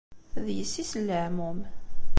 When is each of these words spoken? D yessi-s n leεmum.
D 0.45 0.47
yessi-s 0.57 0.91
n 0.97 1.01
leεmum. 1.07 1.59